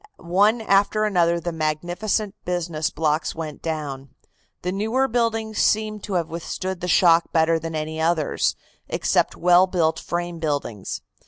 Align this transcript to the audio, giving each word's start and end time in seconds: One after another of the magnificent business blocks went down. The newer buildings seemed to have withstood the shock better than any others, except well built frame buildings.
One 0.17 0.61
after 0.61 1.05
another 1.05 1.35
of 1.35 1.43
the 1.43 1.51
magnificent 1.51 2.33
business 2.43 2.89
blocks 2.89 3.35
went 3.35 3.61
down. 3.61 4.09
The 4.63 4.71
newer 4.71 5.07
buildings 5.07 5.59
seemed 5.59 6.01
to 6.05 6.13
have 6.13 6.27
withstood 6.27 6.81
the 6.81 6.87
shock 6.87 7.31
better 7.31 7.59
than 7.59 7.75
any 7.75 8.01
others, 8.01 8.55
except 8.89 9.37
well 9.37 9.67
built 9.67 9.99
frame 9.99 10.39
buildings. 10.39 11.01